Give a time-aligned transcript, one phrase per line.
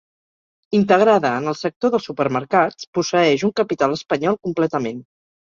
[0.77, 5.07] Integrada en el sector dels supermercats, posseeix un capital espanyol completament.